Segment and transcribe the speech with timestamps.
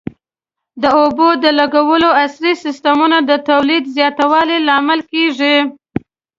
[0.81, 5.55] د اوبو د لګولو عصري سیستمونه د تولید زیاتوالي لامل کېږي.